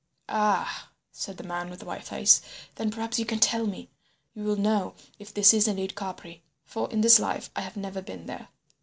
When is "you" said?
3.19-3.25